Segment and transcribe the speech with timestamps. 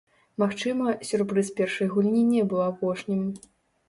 [0.43, 3.21] Магчыма, сюрпрыз першай гульні не быў апошнім.